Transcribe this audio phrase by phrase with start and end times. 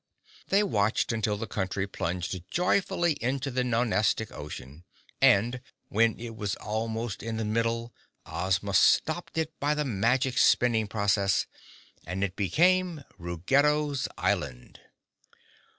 [0.47, 4.83] They watched until the Country plunged joyfully into the Nonestic Ocean
[5.21, 7.93] and, when it was almost in the middle,
[8.25, 11.45] Ozma stopped it by the magic spinning process
[12.03, 14.79] and it became Ruggedo's Island.